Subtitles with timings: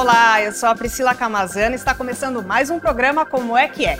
[0.00, 3.84] Olá, eu sou a Priscila Camazana e está começando mais um programa Como é que
[3.84, 3.98] é.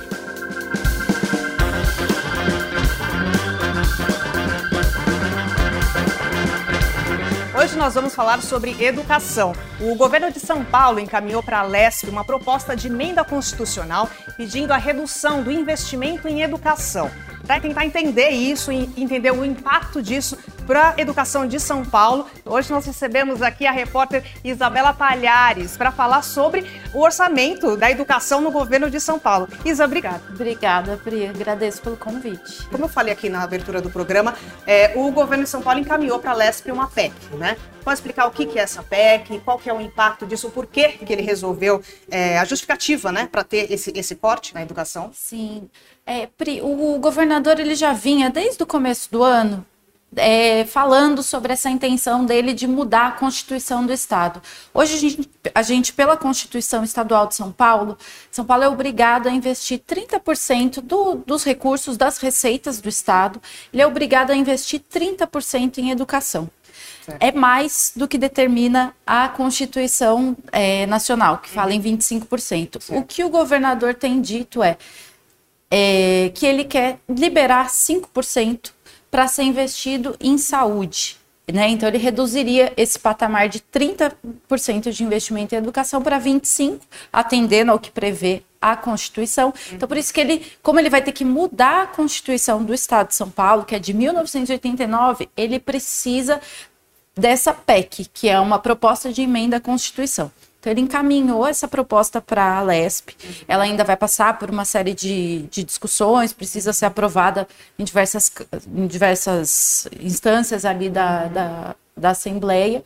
[7.54, 9.52] Hoje nós vamos falar sobre educação.
[9.78, 14.08] O governo de São Paulo encaminhou para a LESP uma proposta de emenda constitucional
[14.38, 17.10] pedindo a redução do investimento em educação.
[17.46, 20.38] Para tentar entender isso e entender o impacto disso
[20.70, 22.28] para a educação de São Paulo.
[22.46, 26.64] Hoje nós recebemos aqui a repórter Isabela Palhares para falar sobre
[26.94, 29.48] o orçamento da educação no governo de São Paulo.
[29.64, 30.22] Isa, obrigada.
[30.32, 31.26] Obrigada, Pri.
[31.26, 32.68] Agradeço pelo convite.
[32.68, 34.32] Como eu falei aqui na abertura do programa,
[34.64, 37.56] é, o governo de São Paulo encaminhou para a LESP uma PEC, né?
[37.82, 40.50] Pode explicar o que, que é essa PEC, qual que é o impacto disso, o
[40.52, 45.10] porquê que ele resolveu, é, a justificativa, né, para ter esse, esse corte na educação?
[45.12, 45.68] Sim.
[46.06, 49.66] É, Pri, o governador ele já vinha desde o começo do ano
[50.16, 54.42] é, falando sobre essa intenção dele de mudar a Constituição do Estado.
[54.74, 57.96] Hoje, a gente, a gente, pela Constituição Estadual de São Paulo,
[58.30, 63.40] São Paulo é obrigado a investir 30% do, dos recursos das receitas do Estado,
[63.72, 66.50] ele é obrigado a investir 30% em educação.
[67.18, 72.80] É mais do que determina a Constituição é, Nacional, que fala em 25%.
[72.80, 72.96] Certo.
[72.96, 74.76] O que o governador tem dito é,
[75.70, 78.70] é que ele quer liberar 5%
[79.10, 81.18] para ser investido em saúde.
[81.52, 81.68] Né?
[81.68, 86.80] Então, ele reduziria esse patamar de 30% de investimento em educação para 25%,
[87.12, 89.52] atendendo ao que prevê a Constituição.
[89.72, 93.08] Então, por isso que ele, como ele vai ter que mudar a Constituição do Estado
[93.08, 96.40] de São Paulo, que é de 1989, ele precisa
[97.16, 100.30] dessa PEC, que é uma proposta de emenda à Constituição.
[100.60, 103.16] Então, ele encaminhou essa proposta para a LESP.
[103.48, 108.30] Ela ainda vai passar por uma série de, de discussões, precisa ser aprovada em diversas,
[108.66, 112.84] em diversas instâncias ali da, da, da Assembleia.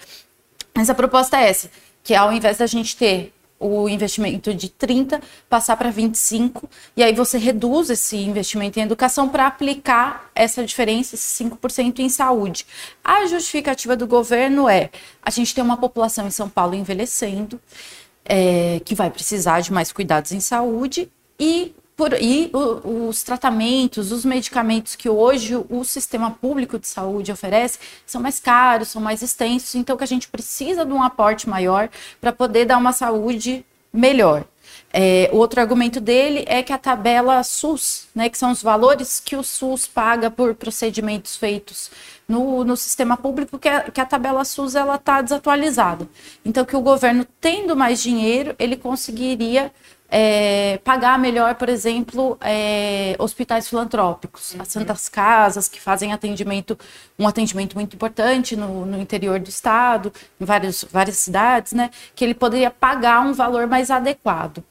[0.72, 1.69] Mas a proposta é essa,
[2.05, 7.15] que ao invés da gente ter o investimento de 30 passar para 25 e aí
[7.15, 12.67] você reduz esse investimento em educação para aplicar essa diferença, esse 5% em saúde.
[13.03, 14.91] A justificativa do governo é
[15.23, 17.61] a gente tem uma população em São Paulo envelhecendo,
[18.25, 24.11] é, que vai precisar de mais cuidados em saúde e por, e o, os tratamentos,
[24.11, 29.23] os medicamentos que hoje o sistema público de saúde oferece são mais caros, são mais
[29.23, 31.89] extensos, então que a gente precisa de um aporte maior
[32.21, 34.45] para poder dar uma saúde melhor.
[34.93, 39.35] É, outro argumento dele é que a tabela SUS, né, que são os valores que
[39.37, 41.91] o SUS paga por procedimentos feitos
[42.29, 46.09] no, no sistema público, que a, que a tabela SUS ela está desatualizada.
[46.45, 49.73] Então, que o governo tendo mais dinheiro, ele conseguiria
[50.11, 54.63] é, pagar melhor, por exemplo, é, hospitais filantrópicos, uhum.
[54.63, 56.79] as Santas Casas, que fazem atendimento,
[57.19, 61.91] um atendimento muito importante no, no interior do estado, em vários, várias cidades, né?
[62.14, 64.63] Que ele poderia pagar um valor mais adequado.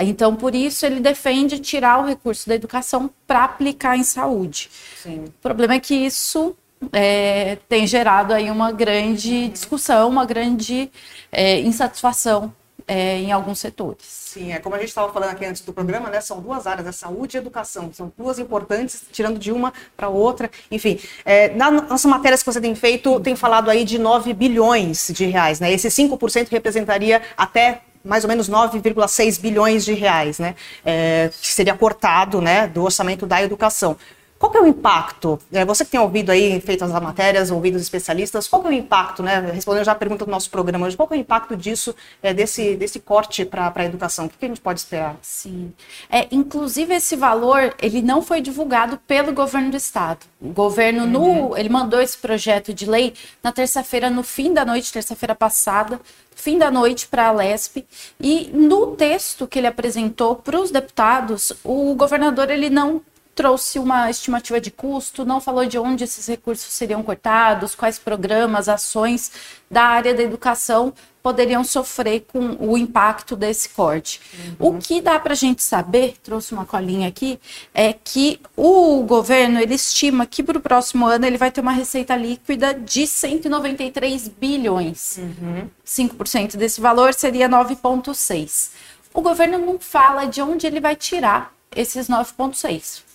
[0.00, 4.70] Então, por isso, ele defende tirar o recurso da educação para aplicar em saúde.
[5.02, 5.24] Sim.
[5.24, 6.56] O problema é que isso
[6.92, 10.90] é, tem gerado aí uma grande discussão, uma grande
[11.30, 12.52] é, insatisfação
[12.86, 14.04] é, em alguns setores.
[14.06, 16.20] Sim, é como a gente estava falando aqui antes do programa, né?
[16.20, 17.90] São duas áreas, a né, saúde e a educação.
[17.92, 20.50] São duas importantes, tirando de uma para outra.
[20.70, 25.10] Enfim, é, na nossa matéria que você tem feito, tem falado aí de 9 bilhões
[25.12, 25.72] de reais, né?
[25.72, 30.54] Esse 5% representaria até mais ou menos 9,6 bilhões de reais, né?
[30.84, 33.96] É, que seria cortado, né, do orçamento da educação.
[34.42, 35.38] Qual que é o impacto?
[35.52, 38.70] É, você que tem ouvido aí, feito as matérias, ouvido os especialistas, qual que é
[38.72, 39.38] o impacto, né?
[39.54, 42.34] Respondendo já a pergunta do nosso programa hoje, qual que é o impacto disso, é,
[42.34, 44.26] desse, desse corte para a educação?
[44.26, 45.14] O que, que, a gente pode esperar?
[45.22, 45.72] Sim.
[46.10, 50.26] É, inclusive, esse valor, ele não foi divulgado pelo governo do estado.
[50.40, 51.50] O governo, uhum.
[51.50, 53.14] no, ele mandou esse projeto de lei
[53.44, 56.00] na terça-feira, no fim da noite, terça-feira passada,
[56.34, 57.84] fim da noite para a Lesp
[58.18, 63.00] e no texto que ele apresentou para os deputados, o governador ele não
[63.34, 68.68] trouxe uma estimativa de custo, não falou de onde esses recursos seriam cortados, quais programas,
[68.68, 69.32] ações
[69.70, 74.20] da área da educação poderiam sofrer com o impacto desse corte.
[74.58, 74.76] Uhum.
[74.76, 77.38] O que dá para a gente saber, trouxe uma colinha aqui,
[77.72, 81.72] é que o governo ele estima que para o próximo ano ele vai ter uma
[81.72, 85.18] receita líquida de 193 bilhões.
[85.18, 85.70] Uhum.
[85.86, 88.70] 5% desse valor seria 9,6.
[89.14, 93.11] O governo não fala de onde ele vai tirar esses 9,6.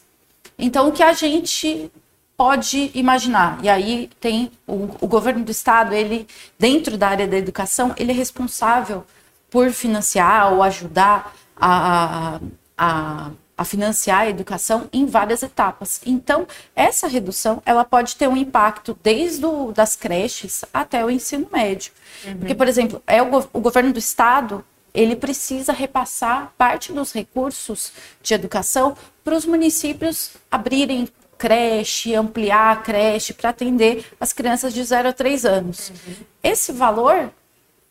[0.57, 1.91] Então, o que a gente
[2.35, 6.27] pode imaginar, e aí tem o, o governo do estado, ele,
[6.57, 9.03] dentro da área da educação, ele é responsável
[9.49, 12.39] por financiar ou ajudar a,
[12.77, 15.99] a, a financiar a educação em várias etapas.
[16.05, 21.47] Então, essa redução ela pode ter um impacto desde o, das creches até o ensino
[21.51, 21.91] médio.
[22.23, 22.37] Uhum.
[22.37, 24.63] Porque, por exemplo, é o, o governo do estado
[24.97, 27.91] ele precisa repassar parte dos recursos
[28.21, 31.07] de educação para os municípios abrirem
[31.37, 35.89] creche, ampliar a creche para atender as crianças de 0 a 3 anos.
[35.89, 36.13] Uhum.
[36.41, 37.31] Esse valor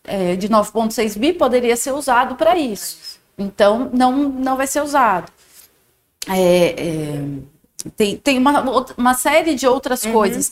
[0.03, 3.21] é, de 9,6 bi poderia ser usado para isso.
[3.39, 5.31] Então, não, não vai ser usado.
[6.29, 7.25] É, é,
[7.97, 10.13] tem tem uma, uma série de outras uhum.
[10.13, 10.51] coisas.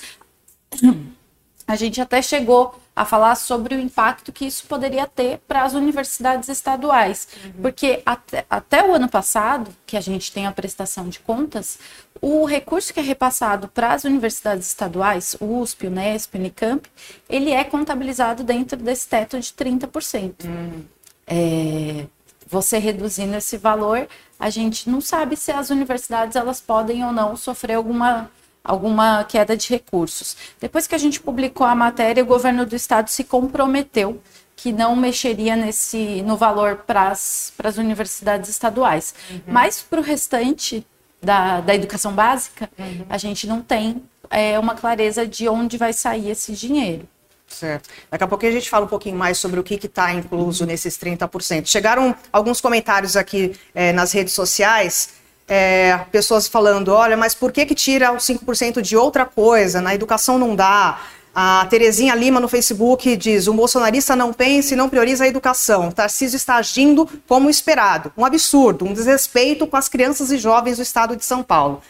[1.67, 5.73] A gente até chegou a falar sobre o impacto que isso poderia ter para as
[5.73, 7.27] universidades estaduais.
[7.45, 7.53] Uhum.
[7.63, 11.79] Porque até, até o ano passado, que a gente tem a prestação de contas,
[12.21, 16.89] o recurso que é repassado para as universidades estaduais, USP, Unesp, Unicamp,
[17.29, 20.45] ele é contabilizado dentro desse teto de 30%.
[20.45, 20.85] Uhum.
[21.27, 22.07] É,
[22.47, 24.07] você reduzindo esse valor,
[24.39, 28.31] a gente não sabe se as universidades elas podem ou não sofrer alguma
[28.65, 30.37] alguma queda de recursos.
[30.59, 34.21] Depois que a gente publicou a matéria, o governo do estado se comprometeu
[34.57, 39.15] que não mexeria nesse no valor para as universidades estaduais.
[39.31, 39.41] Uhum.
[39.49, 40.87] Mas para o restante
[41.23, 43.05] da, da educação básica, uhum.
[43.11, 47.07] a gente não tem é, uma clareza de onde vai sair esse dinheiro.
[47.47, 47.89] Certo.
[48.11, 50.97] Daqui a pouco a gente fala um pouquinho mais sobre o que está incluso nesses
[50.97, 51.67] 30%.
[51.67, 55.11] Chegaram alguns comentários aqui é, nas redes sociais
[55.47, 59.81] é, pessoas falando, olha, mas por que que tira os 5% de outra coisa?
[59.81, 61.01] Na educação não dá.
[61.35, 65.91] A Terezinha Lima no Facebook diz: o bolsonarista não pensa e não prioriza a educação.
[65.91, 68.13] Tarcísio está agindo como esperado.
[68.17, 71.83] Um absurdo, um desrespeito com as crianças e jovens do estado de São Paulo.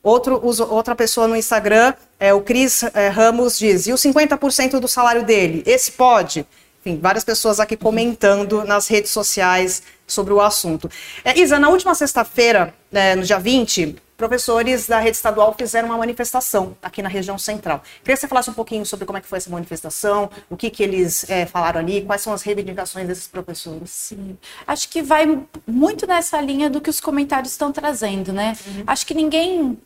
[0.00, 0.40] Outro,
[0.70, 5.24] outra pessoa no Instagram, é, o Cris é, Ramos, diz: e os 50% do salário
[5.24, 5.64] dele?
[5.66, 6.46] Esse pode?
[6.80, 10.90] Enfim, várias pessoas aqui comentando nas redes sociais sobre o assunto.
[11.24, 15.98] É, Isa, na última sexta-feira, é, no dia 20, professores da rede estadual fizeram uma
[15.98, 17.82] manifestação aqui na região central.
[18.00, 20.70] Queria que você falasse um pouquinho sobre como é que foi essa manifestação, o que,
[20.70, 23.90] que eles é, falaram ali, quais são as reivindicações desses professores.
[23.90, 28.56] Sim, acho que vai muito nessa linha do que os comentários estão trazendo, né?
[28.66, 28.84] Uhum.
[28.86, 29.78] Acho que ninguém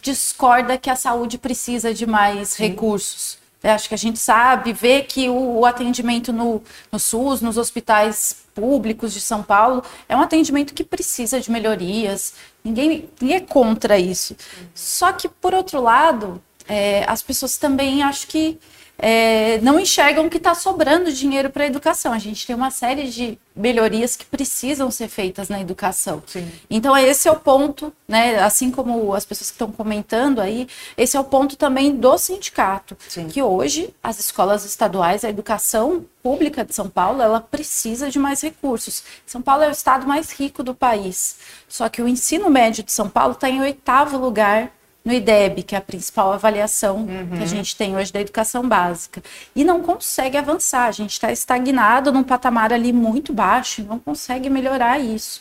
[0.00, 2.68] discorda que a saúde precisa de mais Sim.
[2.68, 3.38] recursos.
[3.62, 6.62] É, acho que a gente sabe, vê que o, o atendimento no,
[6.92, 12.34] no SUS, nos hospitais públicos de São Paulo, é um atendimento que precisa de melhorias.
[12.62, 14.34] Ninguém, ninguém é contra isso.
[14.34, 14.66] Uhum.
[14.74, 18.58] Só que, por outro lado, é, as pessoas também acho que
[18.98, 22.12] é, não enxergam que está sobrando dinheiro para a educação.
[22.12, 26.22] A gente tem uma série de melhorias que precisam ser feitas na educação.
[26.26, 26.50] Sim.
[26.68, 28.38] Então, esse é o ponto, né?
[28.40, 32.96] Assim como as pessoas que estão comentando aí, esse é o ponto também do sindicato.
[33.08, 33.28] Sim.
[33.28, 38.40] Que hoje as escolas estaduais, a educação pública de São Paulo, ela precisa de mais
[38.42, 39.02] recursos.
[39.24, 41.36] São Paulo é o estado mais rico do país.
[41.68, 44.72] Só que o ensino médio de São Paulo está em oitavo lugar
[45.06, 47.28] no IDEB, que é a principal avaliação uhum.
[47.28, 47.46] que a uhum.
[47.46, 49.22] gente tem hoje da educação básica,
[49.54, 50.86] e não consegue avançar.
[50.86, 55.40] A gente está estagnado num patamar ali muito baixo, não consegue melhorar isso.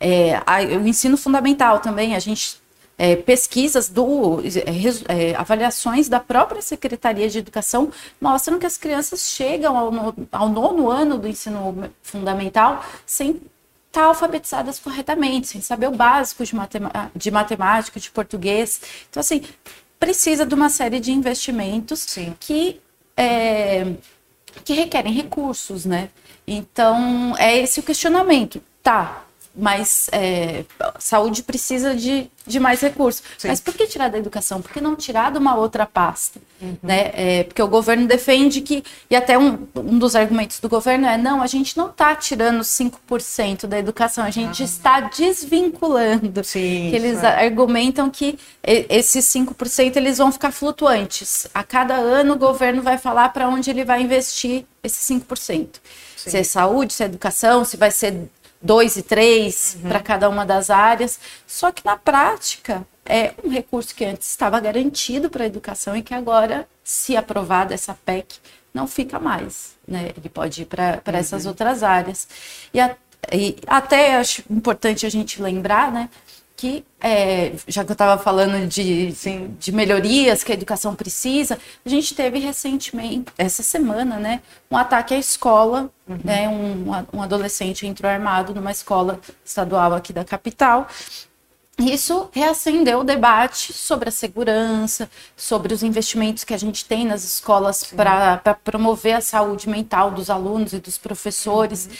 [0.00, 2.60] É, a, o ensino fundamental também, a gente
[2.98, 7.90] é, pesquisas do é, é, avaliações da própria Secretaria de Educação
[8.20, 13.40] mostram que as crianças chegam ao, no, ao nono ano do ensino fundamental sem
[13.94, 16.52] estar tá alfabetizadas corretamente, sem saber o básico de,
[17.14, 18.80] de matemática, de português.
[19.08, 19.42] Então, assim,
[19.98, 22.34] precisa de uma série de investimentos Sim.
[22.40, 22.80] que,
[23.16, 23.94] é,
[24.64, 26.10] que requerem recursos, né?
[26.46, 28.60] Então, é esse o questionamento.
[28.82, 29.23] Tá,
[29.56, 30.64] mas é,
[30.98, 33.22] saúde precisa de, de mais recursos.
[33.38, 33.48] Sim.
[33.48, 34.60] Mas por que tirar da educação?
[34.60, 36.40] Por que não tirar de uma outra pasta?
[36.60, 36.76] Uhum.
[36.82, 37.12] Né?
[37.14, 41.16] É, porque o governo defende que, e até um, um dos argumentos do governo é,
[41.16, 44.66] não, a gente não está tirando 5% da educação, a gente uhum.
[44.66, 46.42] está desvinculando.
[46.42, 47.44] Sim, que eles é.
[47.44, 51.46] argumentam que esses 5% eles vão ficar flutuantes.
[51.54, 55.68] A cada ano o governo vai falar para onde ele vai investir esses 5%.
[56.16, 56.30] Sim.
[56.30, 58.28] Se é saúde, se é educação, se vai ser
[58.64, 59.88] dois e três uhum.
[59.90, 61.20] para cada uma das áreas.
[61.46, 66.02] Só que na prática é um recurso que antes estava garantido para a educação e
[66.02, 68.38] que agora, se aprovada essa PEC,
[68.72, 69.76] não fica mais.
[69.86, 70.12] Né?
[70.16, 71.14] Ele pode ir para uhum.
[71.14, 72.26] essas outras áreas.
[72.72, 72.96] E, a,
[73.30, 76.08] e até acho importante a gente lembrar, né?
[76.56, 79.56] Que, é, já que eu estava falando de, Sim.
[79.58, 85.14] de melhorias que a educação precisa, a gente teve recentemente, essa semana, né, um ataque
[85.14, 86.18] à escola, uhum.
[86.22, 90.88] né, um, um adolescente entrou armado numa escola estadual aqui da capital,
[91.76, 97.24] isso reacendeu o debate sobre a segurança, sobre os investimentos que a gente tem nas
[97.24, 101.86] escolas para promover a saúde mental dos alunos e dos professores.
[101.86, 101.92] Uhum.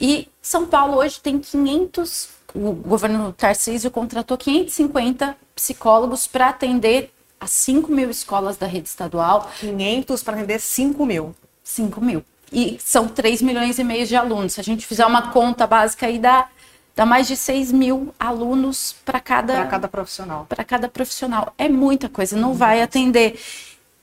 [0.00, 7.50] E São Paulo hoje tem 500 o governo Tarcísio contratou 550 psicólogos para atender as
[7.50, 9.50] 5 mil escolas da rede estadual.
[9.60, 11.34] 500 para atender 5 mil.
[11.64, 12.24] 5 mil.
[12.52, 14.54] e são 3 milhões e meio de alunos.
[14.54, 16.48] Se a gente fizer uma conta básica aí, dá,
[16.96, 20.46] dá mais de 6 mil alunos para cada, cada profissional.
[20.48, 21.54] Para cada profissional.
[21.56, 23.40] É muita coisa, não vai atender.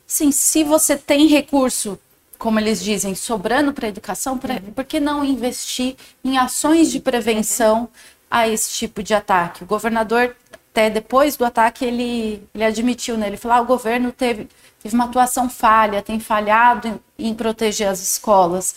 [0.06, 2.00] Sim, se você tem recurso,
[2.38, 4.72] como eles dizem, sobrando para a educação, pra, uhum.
[4.74, 7.90] por que não investir em ações de prevenção
[8.30, 9.64] a esse tipo de ataque?
[9.64, 10.36] O governador,
[10.72, 13.28] até depois do ataque, ele, ele admitiu, né?
[13.28, 14.48] Ele falou: ah, o governo teve
[14.82, 18.76] teve uma atuação falha, tem falhado em, em proteger as escolas.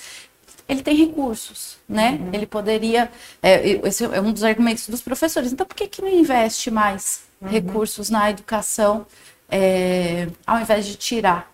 [0.69, 2.19] Ele tem recursos, né?
[2.21, 2.31] Uhum.
[2.33, 3.11] Ele poderia.
[3.43, 5.53] É, esse é um dos argumentos dos professores.
[5.53, 7.49] Então, por que, que não investe mais uhum.
[7.49, 9.07] recursos na educação
[9.49, 11.51] é, ao invés de tirar?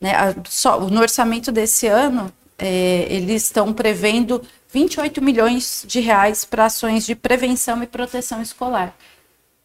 [0.00, 0.14] Né?
[0.14, 4.42] A, só, no orçamento desse ano, é, eles estão prevendo
[4.76, 8.94] 28 milhões de reais para ações de prevenção e proteção escolar.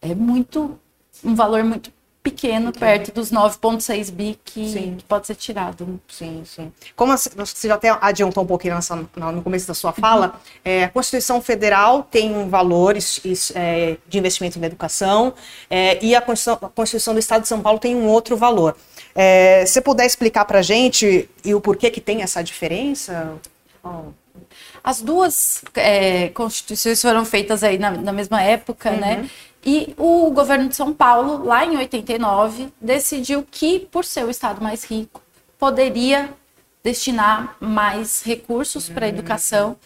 [0.01, 0.79] É muito
[1.21, 1.91] um valor muito
[2.23, 5.99] pequeno, perto dos 9,6 bi que, que, pode ser tirado.
[6.07, 6.71] Sim, sim.
[6.95, 10.61] Como você já até adiantou um pouquinho nessa, no começo da sua fala, uhum.
[10.63, 15.33] é, a Constituição Federal tem um valor é, de investimento na educação
[15.69, 18.77] é, e a Constituição, a Constituição, do Estado de São Paulo tem um outro valor.
[19.13, 23.35] É, se puder explicar para a gente e o porquê que tem essa diferença?
[23.83, 24.20] Oh.
[24.83, 29.15] As duas é, constituições foram feitas aí na, na mesma época, né?
[29.15, 29.21] uhum.
[29.23, 29.29] né?
[29.63, 34.61] E o governo de São Paulo, lá em 89, decidiu que, por ser o estado
[34.61, 35.21] mais rico,
[35.59, 36.33] poderia
[36.83, 39.77] destinar mais recursos para a educação,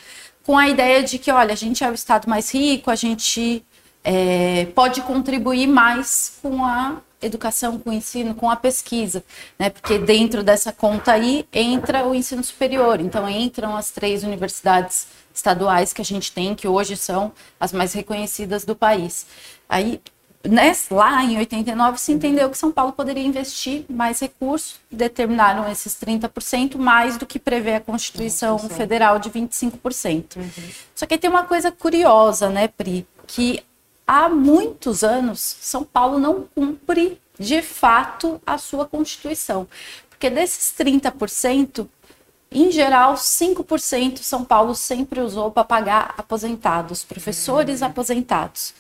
[0.45, 3.65] com a ideia de que, olha, a gente é o estado mais rico, a gente
[4.01, 9.23] é, pode contribuir mais com a educação, com o ensino, com a pesquisa,
[9.57, 9.69] né?
[9.69, 15.91] Porque dentro dessa conta aí entra o ensino superior, então entram as três universidades estaduais
[15.91, 19.25] que a gente tem, que hoje são as mais reconhecidas do país.
[19.67, 20.01] Aí,
[20.43, 25.93] nesse, lá em 89, se entendeu que São Paulo poderia investir mais recursos, determinaram esses
[25.95, 30.37] 30%, mais do que prevê a Constituição Federal de 25%.
[30.37, 30.49] Uhum.
[30.95, 33.61] Só que tem uma coisa curiosa, né, Pri, que
[34.07, 39.67] há muitos anos São Paulo não cumpre de fato a sua Constituição.
[40.09, 41.87] Porque desses 30%,
[42.51, 47.87] em geral, 5% São Paulo sempre usou para pagar aposentados, professores uhum.
[47.87, 48.73] aposentados.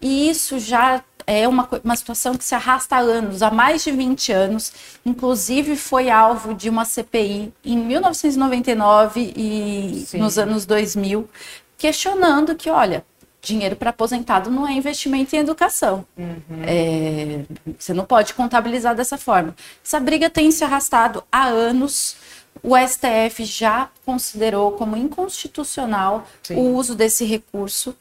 [0.00, 3.90] E isso já é uma, uma situação que se arrasta há anos, há mais de
[3.90, 4.72] 20 anos.
[5.04, 10.18] Inclusive, foi alvo de uma CPI em 1999 e Sim.
[10.18, 11.28] nos anos 2000,
[11.76, 13.04] questionando que, olha,
[13.46, 16.04] dinheiro para aposentado não é investimento em educação.
[16.16, 16.62] Uhum.
[16.66, 17.44] É,
[17.78, 19.54] você não pode contabilizar dessa forma.
[19.84, 22.16] Essa briga tem se arrastado há anos
[22.62, 26.56] o STF já considerou como inconstitucional Sim.
[26.56, 27.94] o uso desse recurso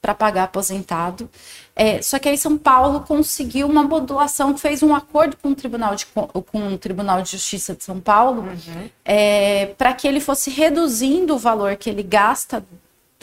[0.00, 1.30] para pagar aposentado.
[1.76, 5.94] É, só que aí São Paulo conseguiu uma modulação, fez um acordo com o Tribunal
[5.94, 8.90] de, com o Tribunal de Justiça de São Paulo uhum.
[9.04, 12.64] é, para que ele fosse reduzindo o valor que ele gasta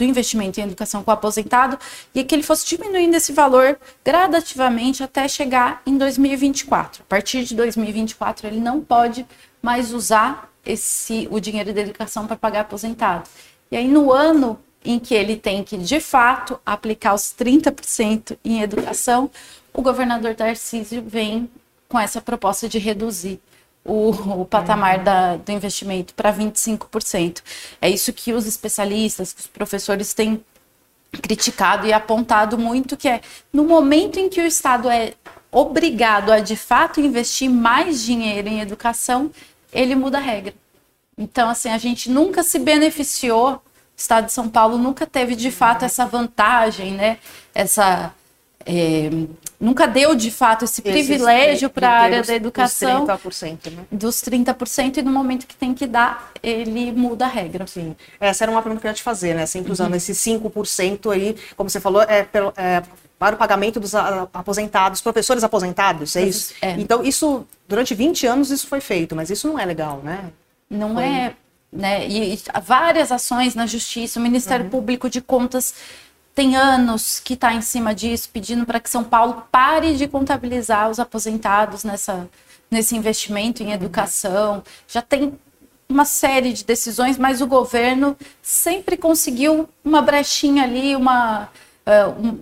[0.00, 1.78] do investimento em educação com o aposentado
[2.14, 7.02] e que ele fosse diminuindo esse valor gradativamente até chegar em 2024.
[7.02, 9.26] A partir de 2024 ele não pode
[9.60, 13.28] mais usar esse o dinheiro de educação para pagar aposentado.
[13.70, 18.62] E aí no ano em que ele tem que de fato aplicar os 30% em
[18.62, 19.30] educação,
[19.74, 21.50] o governador Tarcísio vem
[21.86, 23.38] com essa proposta de reduzir
[23.84, 24.10] o,
[24.42, 25.04] o patamar uhum.
[25.04, 27.42] da, do investimento para 25%.
[27.80, 30.44] É isso que os especialistas, que os professores têm
[31.12, 33.20] criticado e apontado muito que é
[33.52, 35.14] no momento em que o Estado é
[35.50, 39.30] obrigado a de fato investir mais dinheiro em educação,
[39.72, 40.54] ele muda a regra.
[41.18, 43.60] Então, assim, a gente nunca se beneficiou, o
[43.96, 47.18] Estado de São Paulo nunca teve de fato essa vantagem, né?
[47.54, 48.14] Essa.
[48.66, 49.08] É,
[49.58, 53.06] nunca deu de fato esse privilégio para a área da educação.
[53.06, 53.84] Dos 30%, né?
[53.90, 57.66] Dos 30%, e no momento que tem que dar, ele muda a regra.
[57.66, 57.96] Sim.
[58.20, 59.46] Essa era uma pergunta que eu ia te fazer, né?
[59.46, 59.96] Sempre usando uhum.
[59.96, 62.82] esse 5% aí, como você falou, é, pelo, é
[63.20, 66.54] para o pagamento dos aposentados, professores aposentados, é isso?
[66.62, 66.70] É.
[66.80, 70.30] Então, isso, durante 20 anos isso foi feito, mas isso não é legal, né?
[70.70, 71.04] Não foi.
[71.04, 71.34] é,
[71.70, 72.08] né?
[72.08, 74.70] E, e, várias ações na justiça, o Ministério uhum.
[74.70, 75.74] Público de Contas
[76.40, 80.88] tem anos que está em cima disso, pedindo para que São Paulo pare de contabilizar
[80.88, 82.26] os aposentados nessa,
[82.70, 83.72] nesse investimento em uhum.
[83.74, 84.62] educação.
[84.88, 85.34] Já tem
[85.86, 91.50] uma série de decisões, mas o governo sempre conseguiu uma brechinha ali, uma,
[91.86, 92.38] uh, um,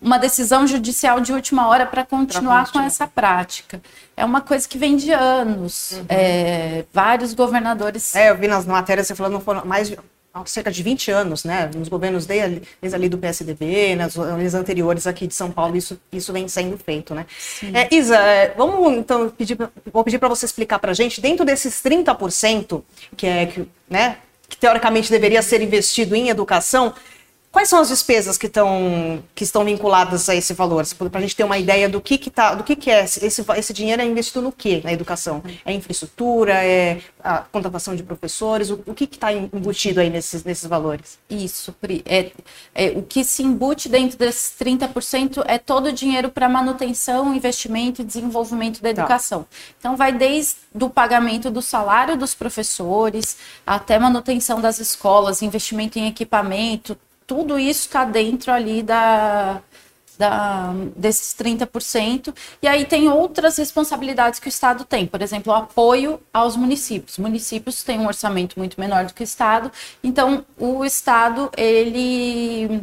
[0.00, 3.82] uma decisão judicial de última hora para continuar, continuar, com essa prática.
[4.16, 5.92] É uma coisa que vem de anos.
[5.92, 6.06] Uhum.
[6.08, 8.16] É, vários governadores.
[8.16, 9.98] É, eu vi nas matérias você falando foram mais de
[10.32, 11.70] há cerca de 20 anos, né?
[11.74, 12.62] Nos governos desde,
[12.94, 17.14] ali do PSDB, nas governos anteriores aqui de São Paulo, isso, isso vem sendo feito,
[17.14, 17.26] né?
[17.74, 19.58] É, Isa, é, vamos então pedir,
[19.92, 22.82] vou pedir para você explicar para a gente, dentro desses 30%
[23.16, 24.16] que é que, né,
[24.48, 26.94] que teoricamente deveria ser investido em educação,
[27.52, 30.86] Quais são as despesas que, estão, que estão vinculadas a esse valor?
[31.10, 33.04] Para a gente ter uma ideia do que, que, tá, do que, que é.
[33.04, 35.42] Esse, esse dinheiro é investido no que na educação?
[35.62, 36.54] É infraestrutura?
[36.64, 38.70] É a contratação de professores?
[38.70, 41.18] O, o que está embutido aí nesses, nesses valores?
[41.28, 42.02] Isso, Pri.
[42.06, 42.32] É,
[42.74, 48.00] é, o que se embute dentro desses 30% é todo o dinheiro para manutenção, investimento
[48.00, 49.02] e desenvolvimento da tá.
[49.02, 49.42] educação.
[49.42, 49.48] Tá.
[49.78, 56.08] Então, vai desde o pagamento do salário dos professores até manutenção das escolas, investimento em
[56.08, 59.62] equipamento, tudo isso está dentro ali da,
[60.18, 62.34] da, desses 30%.
[62.62, 67.18] E aí tem outras responsabilidades que o Estado tem, por exemplo, o apoio aos municípios.
[67.18, 69.70] Municípios têm um orçamento muito menor do que o Estado,
[70.02, 72.82] então o Estado ele,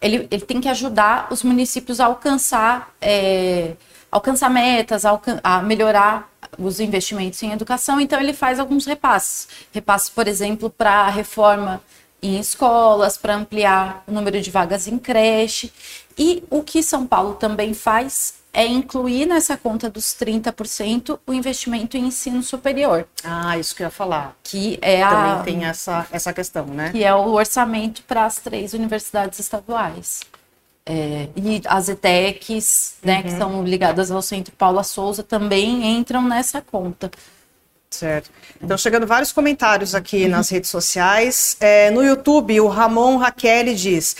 [0.00, 3.74] ele, ele tem que ajudar os municípios a alcançar, é,
[4.10, 9.48] alcançar metas, a, a melhorar os investimentos em educação, então ele faz alguns repasses.
[9.72, 11.80] Repasses, por exemplo, para a reforma
[12.26, 15.72] em escolas, para ampliar o número de vagas em creche.
[16.16, 21.96] E o que São Paulo também faz é incluir nessa conta dos 30% o investimento
[21.96, 23.06] em ensino superior.
[23.24, 24.36] Ah, isso que eu ia falar.
[24.44, 26.90] Que é a, também tem essa, essa questão, né?
[26.92, 30.20] Que é o orçamento para as três universidades estaduais.
[30.86, 33.22] É, e as ETECs, né, uhum.
[33.22, 37.10] que são ligadas ao Centro Paula Souza, também entram nessa conta.
[37.94, 38.28] Certo.
[38.60, 41.56] Então, chegando vários comentários aqui nas redes sociais.
[41.60, 44.16] É, no YouTube, o Ramon Raquel diz: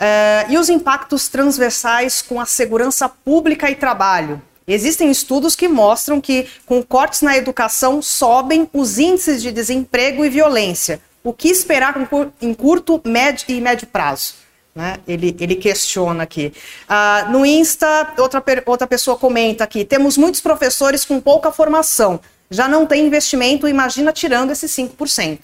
[0.00, 4.40] é, e os impactos transversais com a segurança pública e trabalho?
[4.66, 10.30] Existem estudos que mostram que, com cortes na educação, sobem os índices de desemprego e
[10.30, 11.00] violência.
[11.22, 11.94] O que esperar
[12.40, 14.34] em curto médio e médio prazo?
[14.74, 14.96] Né?
[15.06, 16.52] Ele, ele questiona aqui.
[16.88, 22.20] Uh, no Insta, outra, outra pessoa comenta aqui: temos muitos professores com pouca formação
[22.50, 25.40] já não tem investimento, imagina tirando esses 5%.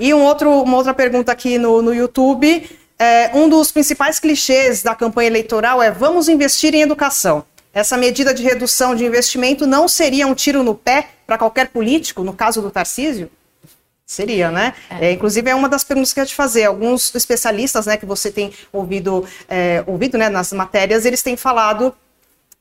[0.00, 2.68] E um outro, uma outra pergunta aqui no, no YouTube.
[2.98, 7.44] É, um dos principais clichês da campanha eleitoral é vamos investir em educação.
[7.72, 12.22] Essa medida de redução de investimento não seria um tiro no pé para qualquer político,
[12.22, 13.30] no caso do Tarcísio?
[14.06, 14.72] Seria, né?
[14.88, 15.08] É.
[15.08, 16.64] É, inclusive, é uma das perguntas que eu ia te fazer.
[16.64, 21.94] Alguns especialistas né, que você tem ouvido, é, ouvido né, nas matérias, eles têm falado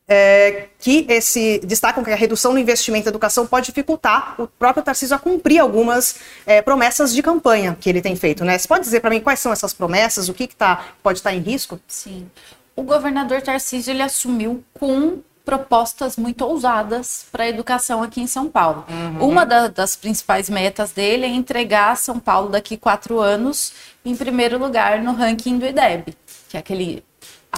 [0.07, 4.83] é, que esse destacam que a redução no investimento em educação pode dificultar o próprio
[4.83, 8.57] Tarcísio a cumprir algumas é, promessas de campanha que ele tem feito, né?
[8.57, 11.31] Você pode dizer para mim quais são essas promessas, o que, que tá, pode estar
[11.31, 11.79] tá em risco?
[11.87, 12.29] Sim.
[12.75, 18.49] O governador Tarcísio ele assumiu com propostas muito ousadas para a educação aqui em São
[18.49, 18.85] Paulo.
[18.89, 19.29] Uhum.
[19.29, 23.71] Uma da, das principais metas dele é entregar São Paulo daqui quatro anos
[24.03, 26.15] em primeiro lugar no ranking do IDEB,
[26.49, 27.01] que é aquele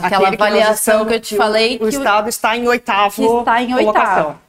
[0.02, 1.78] aquela avaliação que, que eu te falei.
[1.80, 3.40] O, o Estado o, está em oitavo.
[3.40, 4.40] Está em oitavo.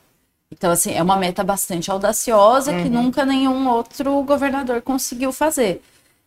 [0.53, 2.83] Então, assim, é uma meta bastante audaciosa uhum.
[2.83, 5.83] que nunca nenhum outro governador conseguiu fazer.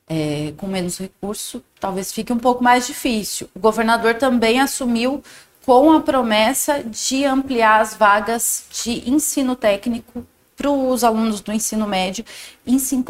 [0.08, 3.50] É, com menos recurso, talvez fique um pouco mais difícil.
[3.56, 5.24] O governador também assumiu
[5.66, 11.88] com a promessa de ampliar as vagas de ensino técnico para os alunos do ensino
[11.88, 12.24] médio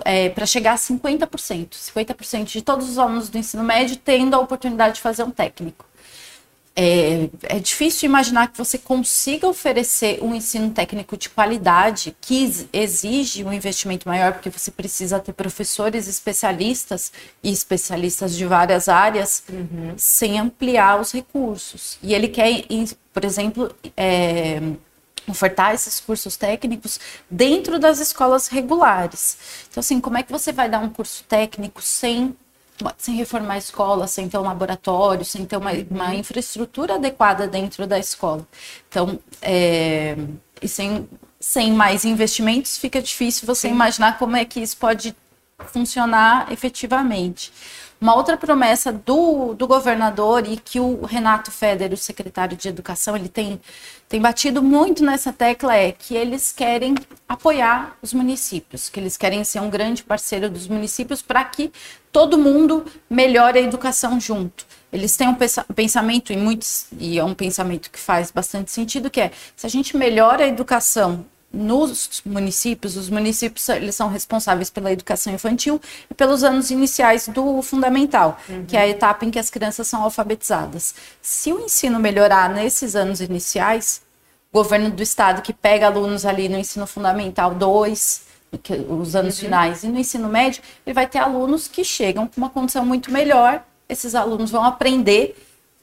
[0.05, 1.69] é, para chegar a 50%.
[1.69, 5.85] 50% de todos os alunos do ensino médio tendo a oportunidade de fazer um técnico.
[6.75, 13.43] É, é, difícil imaginar que você consiga oferecer um ensino técnico de qualidade que exige
[13.43, 17.11] um investimento maior, porque você precisa ter professores especialistas
[17.43, 19.93] e especialistas de várias áreas, uhum.
[19.97, 21.99] sem ampliar os recursos.
[22.01, 22.65] E ele quer,
[23.13, 24.59] por exemplo, é,
[25.27, 29.37] ofertar esses cursos técnicos dentro das escolas regulares.
[29.69, 32.35] Então, assim, como é que você vai dar um curso técnico sem
[32.97, 36.13] sem reformar a escola, sem ter um laboratório, sem ter uma, uma uhum.
[36.13, 38.45] infraestrutura adequada dentro da escola.
[38.89, 40.15] Então, é,
[40.61, 41.07] e sem,
[41.39, 43.73] sem mais investimentos, fica difícil você Sim.
[43.73, 45.15] imaginar como é que isso pode
[45.67, 47.51] funcionar efetivamente.
[48.03, 53.15] Uma outra promessa do, do governador e que o Renato Feder, o secretário de Educação,
[53.15, 53.61] ele tem,
[54.09, 56.95] tem batido muito nessa tecla é que eles querem
[57.29, 61.71] apoiar os municípios, que eles querem ser um grande parceiro dos municípios para que
[62.11, 64.65] todo mundo melhore a educação junto.
[64.91, 65.37] Eles têm um
[65.73, 69.69] pensamento, e, muitos, e é um pensamento que faz bastante sentido, que é se a
[69.69, 76.13] gente melhora a educação nos municípios, os municípios eles são responsáveis pela educação infantil e
[76.13, 78.65] pelos anos iniciais do fundamental, uhum.
[78.65, 80.95] que é a etapa em que as crianças são alfabetizadas.
[81.21, 84.01] Se o ensino melhorar nesses anos iniciais,
[84.51, 88.21] o governo do estado que pega alunos ali no ensino fundamental 2,
[88.89, 89.41] os anos uhum.
[89.41, 93.11] finais, e no ensino médio, ele vai ter alunos que chegam com uma condição muito
[93.11, 93.63] melhor.
[93.87, 95.35] Esses alunos vão aprender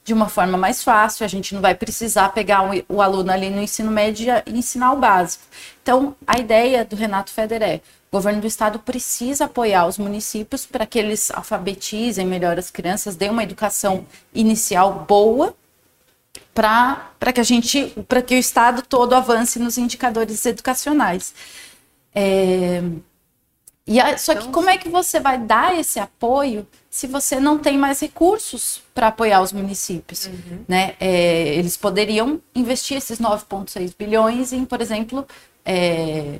[0.03, 3.61] de uma forma mais fácil, a gente não vai precisar pegar o, aluno ali no
[3.61, 5.43] ensino médio e ensinar o básico.
[5.81, 10.65] Então, a ideia do Renato Feder é: o governo do estado precisa apoiar os municípios
[10.65, 15.55] para que eles alfabetizem melhor as crianças, dêem uma educação inicial boa
[16.53, 21.33] para que a gente, para que o estado todo avance nos indicadores educacionais.
[22.13, 22.81] É,
[23.87, 27.39] e a, só que então, como é que você vai dar esse apoio se você
[27.39, 30.27] não tem mais recursos para apoiar os municípios?
[30.27, 30.63] Uhum.
[30.67, 30.95] Né?
[30.99, 35.27] É, eles poderiam investir esses 9,6 bilhões em, por exemplo,
[35.65, 36.39] é,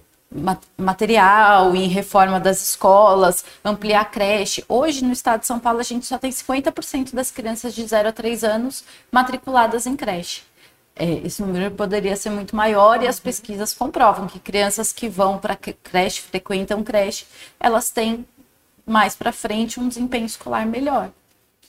[0.78, 4.64] material, em reforma das escolas, ampliar a creche.
[4.68, 8.10] Hoje, no estado de São Paulo, a gente só tem 50% das crianças de 0
[8.10, 10.44] a 3 anos matriculadas em creche.
[11.02, 15.40] É, esse número poderia ser muito maior e as pesquisas comprovam que crianças que vão
[15.40, 17.26] para creche, frequentam creche,
[17.60, 18.24] elas têm
[18.86, 21.10] mais para frente um desempenho escolar melhor.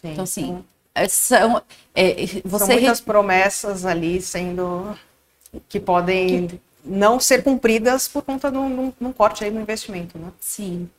[0.03, 0.13] Sim.
[0.13, 0.65] Então, assim,
[0.95, 1.63] é, são,
[1.95, 4.95] é, você são muitas promessas ali sendo
[5.67, 9.63] que podem que não ser cumpridas por conta de um, de um corte aí no
[9.63, 10.31] investimento, né?
[10.41, 10.91] Sim.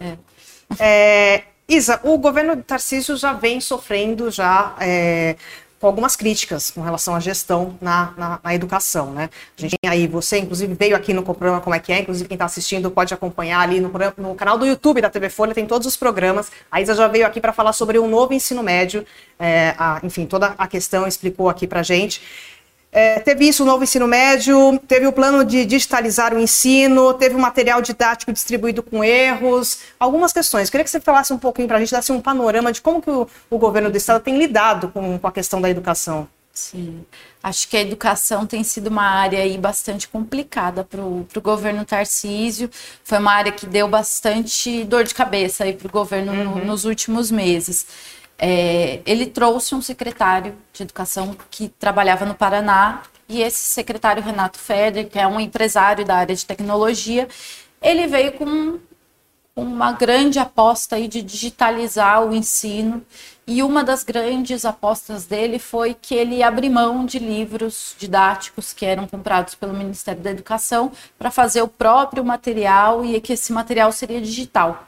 [0.00, 0.16] É.
[0.78, 5.36] É, Isa, o governo de Tarcísio já vem sofrendo já é,
[5.84, 9.28] com algumas críticas com relação à gestão na, na, na, educação, né?
[9.58, 12.26] A gente tem aí, você inclusive veio aqui no programa Como é que é, inclusive
[12.26, 15.66] quem está assistindo pode acompanhar ali no, no, canal do YouTube da TV Folha, tem
[15.66, 16.50] todos os programas.
[16.72, 19.04] A Isa já veio aqui para falar sobre o novo ensino médio,
[19.38, 22.22] é, a, enfim, toda a questão explicou aqui para gente.
[22.96, 27.34] É, teve isso, o novo ensino médio, teve o plano de digitalizar o ensino, teve
[27.34, 30.70] o material didático distribuído com erros, algumas questões.
[30.70, 33.10] Queria que você falasse um pouquinho para a gente, desse um panorama de como que
[33.10, 36.28] o, o governo do Estado tem lidado com, com a questão da educação.
[36.52, 37.04] Sim,
[37.42, 42.70] acho que a educação tem sido uma área aí bastante complicada para o governo Tarcísio.
[43.02, 46.58] Foi uma área que deu bastante dor de cabeça para o governo uhum.
[46.60, 47.88] no, nos últimos meses.
[48.46, 54.58] É, ele trouxe um secretário de educação que trabalhava no Paraná e esse secretário Renato
[54.58, 57.26] Feder, que é um empresário da área de tecnologia,
[57.80, 58.78] ele veio com
[59.56, 63.02] uma grande aposta aí de digitalizar o ensino
[63.46, 68.74] e uma das grandes apostas dele foi que ele ia abrir mão de livros didáticos
[68.74, 73.54] que eram comprados pelo Ministério da Educação para fazer o próprio material e que esse
[73.54, 74.86] material seria digital.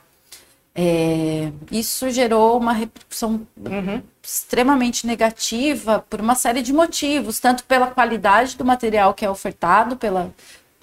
[0.79, 4.03] É, isso gerou uma repercussão uhum.
[4.23, 9.97] extremamente negativa por uma série de motivos, tanto pela qualidade do material que é ofertado,
[9.97, 10.35] pela,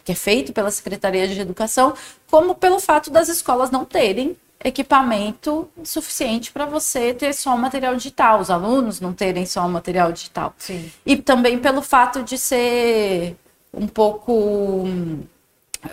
[0.04, 1.94] que é feito pela Secretaria de Educação,
[2.28, 7.96] como pelo fato das escolas não terem equipamento suficiente para você ter só o material
[7.96, 10.56] digital, os alunos não terem só o material digital.
[10.58, 10.92] Sim.
[11.06, 13.36] E também pelo fato de ser
[13.72, 14.88] um pouco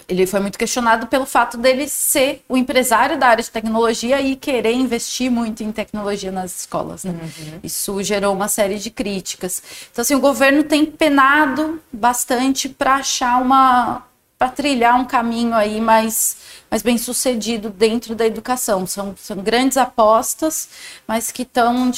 [0.09, 4.37] ele foi muito questionado pelo fato dele ser o empresário da área de tecnologia e
[4.37, 7.05] querer investir muito em tecnologia nas escolas.
[7.05, 7.13] Né?
[7.13, 7.61] Uhum.
[7.63, 9.63] Isso gerou uma série de críticas.
[9.91, 14.05] Então, assim, o governo tem penado bastante para achar uma.
[14.39, 16.37] para trilhar um caminho aí mais,
[16.71, 18.87] mais bem sucedido dentro da educação.
[18.87, 20.69] São, são grandes apostas,
[21.07, 21.91] mas que, tão,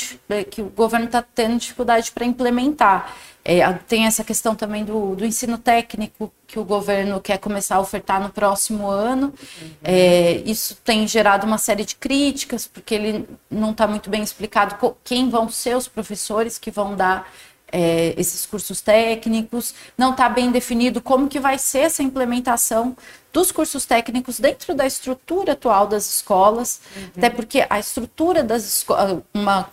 [0.51, 3.15] que o governo está tendo dificuldade para implementar.
[3.45, 7.81] É, tem essa questão também do, do, ensino técnico que o governo quer começar a
[7.81, 9.35] ofertar no próximo ano.
[9.61, 9.71] Uhum.
[9.83, 14.77] É, isso tem gerado uma série de críticas, porque ele não está muito bem explicado
[15.03, 17.29] quem vão ser os professores que vão dar
[17.73, 19.75] é, esses cursos técnicos.
[19.99, 22.97] Não está bem definido como que vai ser essa implementação
[23.33, 27.03] dos cursos técnicos dentro da estrutura atual das escolas, uhum.
[27.17, 29.69] até porque a estrutura das escolas, uma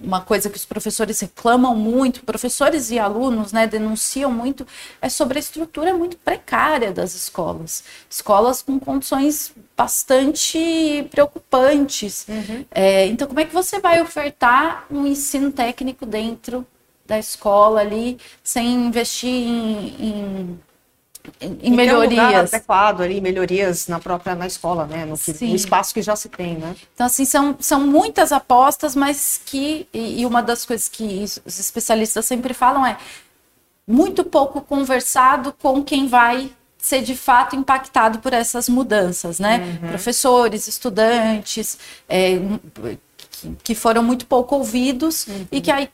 [0.00, 4.66] uma coisa que os professores reclamam muito, professores e alunos né, denunciam muito,
[5.02, 7.82] é sobre a estrutura muito precária das escolas.
[8.08, 12.26] Escolas com condições bastante preocupantes.
[12.28, 12.64] Uhum.
[12.70, 16.64] É, então, como é que você vai ofertar um ensino técnico dentro
[17.04, 20.60] da escola ali, sem investir em, em
[21.40, 22.52] em melhorias.
[22.52, 25.04] Um adequado ali, melhorias na própria na escola, né?
[25.04, 26.74] No, que, no, espaço que já se tem, né?
[26.94, 29.86] Então, assim, são, são muitas apostas, mas que.
[29.92, 32.96] E, e uma das coisas que os especialistas sempre falam é
[33.86, 39.78] muito pouco conversado com quem vai ser de fato impactado por essas mudanças, né?
[39.82, 39.88] Uhum.
[39.88, 41.78] Professores, estudantes,
[42.08, 42.38] é,
[43.62, 45.46] que foram muito pouco ouvidos uhum.
[45.50, 45.86] e que aí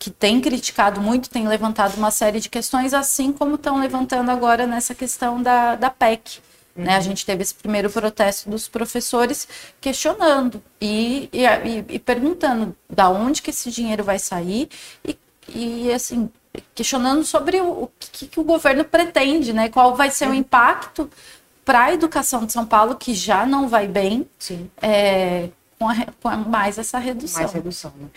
[0.00, 4.66] que tem criticado muito, tem levantado uma série de questões, assim como estão levantando agora
[4.66, 6.38] nessa questão da, da PEC.
[6.74, 6.84] Uhum.
[6.84, 6.96] Né?
[6.96, 9.46] A gente teve esse primeiro protesto dos professores
[9.78, 11.44] questionando e, e,
[11.86, 14.70] e, perguntando da onde que esse dinheiro vai sair
[15.06, 15.18] e,
[15.54, 16.30] e assim,
[16.74, 19.68] questionando sobre o, o que, que, o governo pretende, né?
[19.68, 21.10] qual vai ser o impacto
[21.62, 24.26] para a educação de São Paulo, que já não vai bem,
[24.80, 27.42] é, com, a, com, mais essa redução.
[27.42, 28.08] Mais redução né?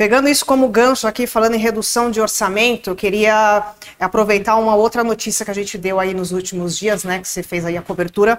[0.00, 5.44] Pegando isso como gancho aqui, falando em redução de orçamento, queria aproveitar uma outra notícia
[5.44, 8.38] que a gente deu aí nos últimos dias, né, que você fez aí a cobertura,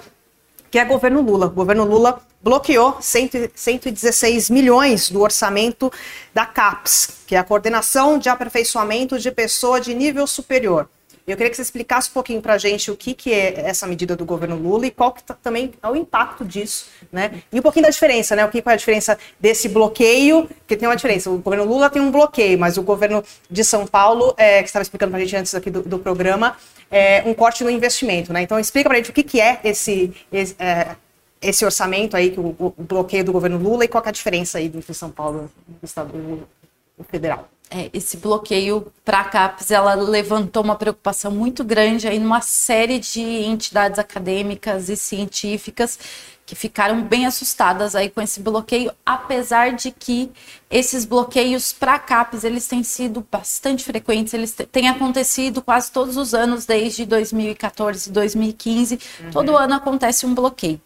[0.72, 1.46] que é governo Lula.
[1.46, 5.94] O governo Lula bloqueou 116 milhões do orçamento
[6.34, 10.90] da CAPES, que é a Coordenação de Aperfeiçoamento de Pessoa de Nível Superior.
[11.32, 13.88] Eu queria que você explicasse um pouquinho para a gente o que, que é essa
[13.88, 17.42] medida do governo Lula e qual que tá, também é o impacto disso, né?
[17.52, 18.46] E um pouquinho da diferença, né?
[18.46, 21.30] O que é a diferença desse bloqueio, porque tem uma diferença.
[21.30, 24.84] O governo Lula tem um bloqueio, mas o governo de São Paulo, é, que estava
[24.84, 26.58] explicando para a gente antes aqui do, do programa,
[26.90, 28.42] é um corte no investimento, né?
[28.42, 30.96] Então explica para a gente o que, que é esse, esse é,
[31.42, 34.66] esse orçamento aí, o, o, bloqueio do governo Lula e qual é a diferença aí
[34.68, 36.48] entre São Paulo e o Estado
[37.10, 37.50] federal?
[37.74, 43.00] É, esse bloqueio para a CAPES, ela levantou uma preocupação muito grande aí numa série
[43.00, 45.98] de entidades acadêmicas e científicas
[46.52, 50.30] que ficaram bem assustadas aí com esse bloqueio, apesar de que
[50.70, 56.18] esses bloqueios para a CAPES, eles têm sido bastante frequentes, eles têm acontecido quase todos
[56.18, 59.32] os anos, desde 2014, 2015, uhum.
[59.32, 60.82] todo ano acontece um bloqueio.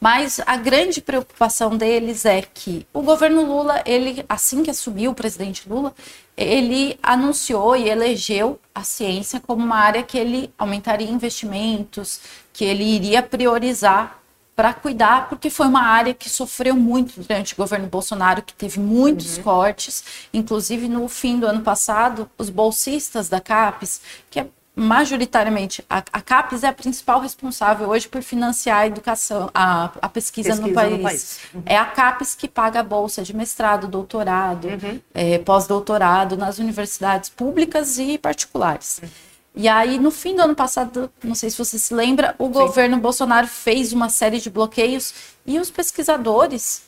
[0.00, 5.14] Mas a grande preocupação deles é que o governo Lula, ele assim que assumiu o
[5.14, 5.94] presidente Lula,
[6.36, 12.20] ele anunciou e elegeu a ciência como uma área que ele aumentaria investimentos,
[12.52, 14.18] que ele iria priorizar
[14.58, 18.80] para cuidar, porque foi uma área que sofreu muito durante o governo Bolsonaro, que teve
[18.80, 19.44] muitos uhum.
[19.44, 20.02] cortes,
[20.34, 26.20] inclusive no fim do ano passado, os bolsistas da CAPES, que é majoritariamente, a, a
[26.20, 30.72] CAPES é a principal responsável hoje por financiar a educação, a, a pesquisa, pesquisa no
[30.72, 30.92] país.
[30.92, 31.40] No país.
[31.52, 31.62] Uhum.
[31.66, 35.00] É a CAPES que paga a bolsa de mestrado, doutorado, uhum.
[35.12, 39.00] é, pós-doutorado nas universidades públicas e particulares.
[39.02, 39.08] Uhum.
[39.56, 42.52] E aí, no fim do ano passado, não sei se você se lembra, o Sim.
[42.52, 45.12] governo Bolsonaro fez uma série de bloqueios
[45.44, 46.86] e os pesquisadores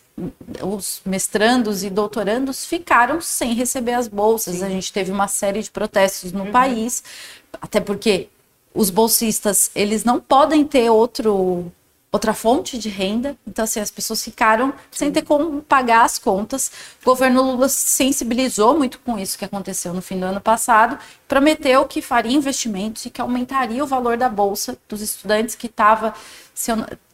[0.62, 4.56] os mestrandos e doutorandos ficaram sem receber as bolsas.
[4.56, 4.64] Sim.
[4.64, 6.52] A gente teve uma série de protestos no uhum.
[6.52, 7.02] país,
[7.60, 8.28] até porque
[8.74, 11.72] os bolsistas, eles não podem ter outro
[12.12, 13.36] outra fonte de renda.
[13.46, 16.70] Então, assim, as pessoas ficaram sem ter como pagar as contas.
[17.02, 20.98] O governo Lula se sensibilizou muito com isso que aconteceu no fim do ano passado,
[21.28, 26.14] prometeu que faria investimentos e que aumentaria o valor da bolsa dos estudantes que estava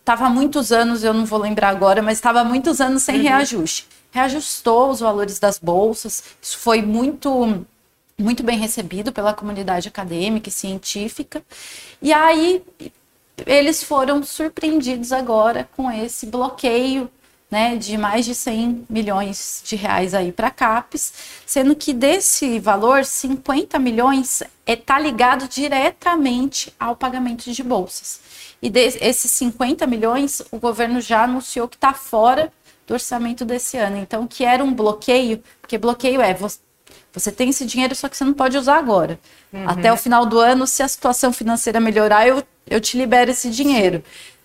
[0.06, 3.16] estava há muitos anos, eu não vou lembrar agora, mas estava há muitos anos sem
[3.16, 3.22] uhum.
[3.22, 3.88] reajuste.
[4.12, 7.66] Reajustou os valores das bolsas, isso foi muito
[8.18, 11.42] muito bem recebido pela comunidade acadêmica e científica.
[12.00, 12.62] E aí
[13.46, 17.10] eles foram surpreendidos agora com esse bloqueio
[17.50, 21.12] né, de mais de 100 milhões de reais aí para CAPES,
[21.46, 28.20] sendo que desse valor, 50 milhões está ligado diretamente ao pagamento de bolsas.
[28.60, 32.52] E desses 50 milhões, o governo já anunciou que está fora
[32.86, 33.98] do orçamento desse ano.
[33.98, 36.34] Então, que era um bloqueio, porque bloqueio é
[37.12, 39.18] você tem esse dinheiro, só que você não pode usar agora.
[39.52, 39.68] Uhum.
[39.68, 43.50] Até o final do ano, se a situação financeira melhorar, eu, eu te libero esse
[43.50, 44.02] dinheiro.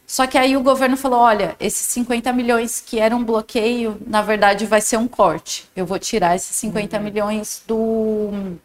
[0.08, 4.22] Só que aí o governo falou: olha, esses 50 milhões que era um bloqueio, na
[4.22, 5.70] verdade vai ser um corte.
[5.76, 7.04] Eu vou tirar esses 50 uhum.
[7.04, 8.58] milhões do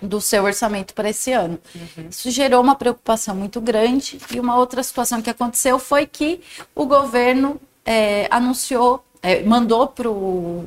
[0.00, 1.58] do seu orçamento para esse ano.
[1.74, 2.08] Uhum.
[2.10, 4.18] Isso gerou uma preocupação muito grande.
[4.32, 6.40] E uma outra situação que aconteceu foi que
[6.74, 10.66] o governo é, anunciou, é, mandou para o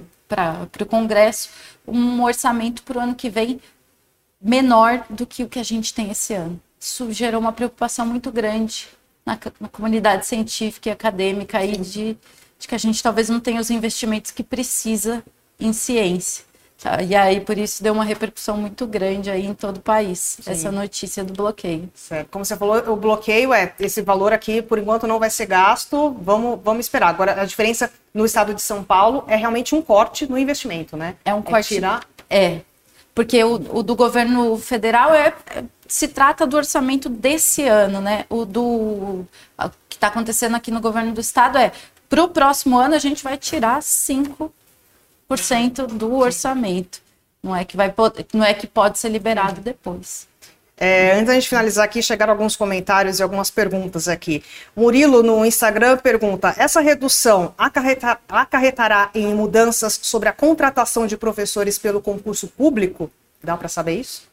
[0.90, 1.50] Congresso
[1.88, 3.62] um orçamento para o ano que vem
[4.42, 6.60] menor do que o que a gente tem esse ano.
[6.80, 8.88] Isso gerou uma preocupação muito grande
[9.26, 12.18] na, na comunidade científica e acadêmica aí de,
[12.60, 15.24] de que a gente talvez não tenha os investimentos que precisa
[15.60, 16.46] em ciência.
[16.82, 20.38] Tá, e aí, por isso, deu uma repercussão muito grande aí em todo o país,
[20.40, 20.52] Sim.
[20.52, 21.90] essa notícia do bloqueio.
[21.96, 22.30] Certo.
[22.30, 26.16] Como você falou, o bloqueio é esse valor aqui, por enquanto, não vai ser gasto,
[26.22, 27.08] vamos, vamos esperar.
[27.08, 31.16] Agora, a diferença no estado de São Paulo é realmente um corte no investimento, né?
[31.24, 31.76] É um corte.
[31.76, 32.08] É, tirar...
[32.28, 32.62] é
[33.14, 38.26] porque o, o, do governo federal é, é, se trata do orçamento desse ano, né?
[38.28, 41.72] O do o que está acontecendo aqui no governo do estado é
[42.10, 44.52] para o próximo ano a gente vai tirar 5
[45.94, 47.00] do orçamento.
[47.44, 47.94] Não é que vai
[48.34, 50.28] não é que pode ser liberado depois.
[50.80, 54.44] É, antes da gente finalizar aqui, chegaram alguns comentários e algumas perguntas aqui.
[54.76, 61.80] Murilo, no Instagram, pergunta: essa redução acarreta, acarretará em mudanças sobre a contratação de professores
[61.80, 63.10] pelo concurso público?
[63.44, 64.28] Dá para saber isso?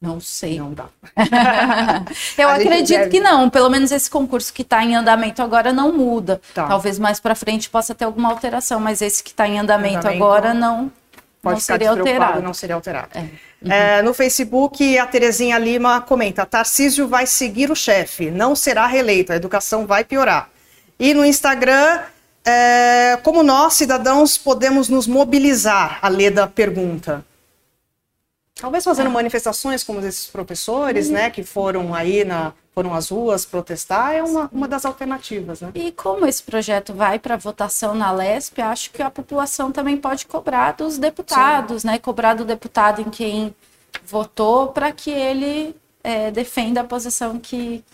[0.00, 0.58] Não sei.
[0.58, 0.86] Não dá.
[2.38, 3.10] Eu acredito deve...
[3.10, 3.50] que não.
[3.50, 6.40] Pelo menos esse concurso que está em andamento agora não muda.
[6.54, 6.66] Tá.
[6.66, 10.24] Talvez mais para frente possa ter alguma alteração, mas esse que está em andamento, andamento,
[10.24, 10.90] agora não.
[11.42, 12.42] Pode não ficar despreocupado, alterado.
[12.42, 13.08] não seria alterado.
[13.14, 13.98] É.
[13.98, 19.32] É, no Facebook, a Terezinha Lima comenta: Tarcísio vai seguir o chefe, não será reeleito,
[19.32, 20.48] a educação vai piorar.
[20.98, 22.00] E no Instagram,
[22.44, 25.98] é, como nós, cidadãos, podemos nos mobilizar?
[26.00, 27.24] A Leda pergunta.
[28.54, 34.14] Talvez fazendo manifestações como esses professores, né, que foram aí na, foram às ruas protestar,
[34.14, 35.70] é uma, uma das alternativas, né?
[35.74, 40.26] E como esse projeto vai para votação na LESP, acho que a população também pode
[40.26, 41.98] cobrar dos deputados, né?
[41.98, 43.54] Cobrar do deputado em quem
[44.06, 47.84] votou para que ele é, defenda a posição que,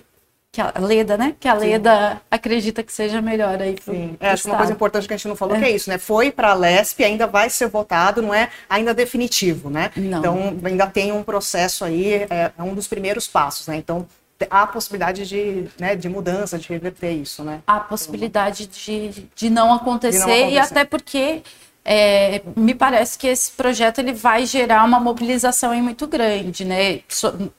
[0.52, 1.34] que a Leda, né?
[1.40, 4.72] Que a Leda acredita que seja melhor aí pro, Sim, é, acho que uma coisa
[4.72, 5.98] importante que a gente não falou que é isso, né?
[5.98, 9.90] Foi para a LESP, ainda vai ser votado, não é ainda definitivo, né?
[9.96, 10.18] Não.
[10.20, 13.76] Então ainda tem um processo aí, é, é um dos primeiros passos, né?
[13.76, 14.06] Então
[14.50, 17.60] há a possibilidade de, né, de mudança, de reverter isso, né?
[17.66, 20.52] a possibilidade de, de não acontecer, De não acontecer.
[20.54, 21.42] e até porque
[21.84, 27.00] é, me parece que esse projeto ele vai gerar uma mobilização muito grande, né?
[27.08, 27.50] So-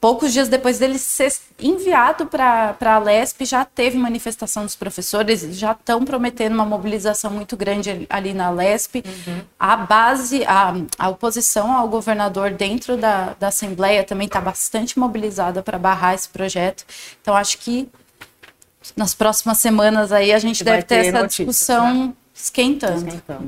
[0.00, 5.72] poucos dias depois dele ser enviado para a LESP, já teve manifestação dos professores, já
[5.72, 9.02] estão prometendo uma mobilização muito grande ali- na LESP.
[9.58, 15.62] A base, a, a oposição ao governador dentro da, da Assembleia também está bastante mobilizada
[15.62, 16.84] para barrar esse projeto.
[17.20, 17.88] Então, acho que
[18.96, 23.08] nas próximas semanas aí a gente vai deve ter ter essa notícias, discussão esquentando.
[23.08, 23.40] Então,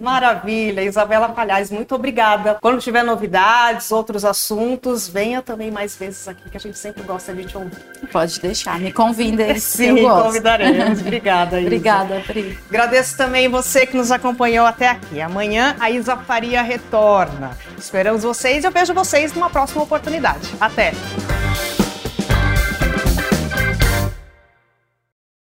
[0.00, 2.58] maravilha, Isabela Palhares, muito obrigada.
[2.60, 7.34] Quando tiver novidades, outros assuntos, venha também mais vezes aqui, que a gente sempre gosta
[7.34, 7.76] de te ouvir.
[8.10, 9.54] Pode deixar, me convida.
[9.60, 10.24] Sim, eu gosto.
[10.24, 11.00] convidaremos.
[11.00, 11.66] Obrigada, Isa.
[11.66, 12.58] Obrigada, Pri.
[12.68, 15.20] Agradeço também você que nos acompanhou até aqui.
[15.20, 17.56] Amanhã a Isa Faria retorna.
[17.76, 20.48] Esperamos vocês e eu vejo vocês numa próxima oportunidade.
[20.58, 20.92] Até!